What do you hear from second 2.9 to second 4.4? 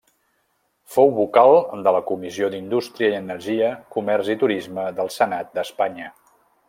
i Energia, Comerç i